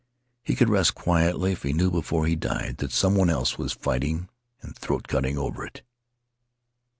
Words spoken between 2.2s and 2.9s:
he died